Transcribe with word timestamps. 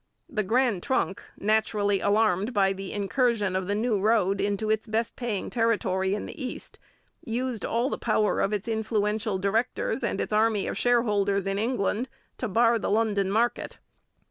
The 0.27 0.41
Grand 0.41 0.81
Trunk, 0.81 1.21
naturally 1.37 1.99
alarmed 1.99 2.55
by 2.55 2.73
the 2.73 2.91
incursion 2.91 3.55
of 3.55 3.67
the 3.67 3.75
new 3.75 3.99
road 4.01 4.41
into 4.41 4.71
its 4.71 4.87
best 4.87 5.15
paying 5.15 5.51
territory 5.51 6.15
in 6.15 6.25
the 6.25 6.43
East, 6.43 6.79
used 7.23 7.63
all 7.63 7.87
the 7.87 7.99
power 7.99 8.39
of 8.39 8.51
its 8.51 8.67
influential 8.67 9.37
directors 9.37 10.03
and 10.03 10.19
its 10.19 10.33
army 10.33 10.65
of 10.65 10.75
shareholders 10.75 11.45
in 11.45 11.59
England 11.59 12.09
to 12.39 12.47
bar 12.47 12.79
the 12.79 12.89
London 12.89 13.29
market. 13.29 13.77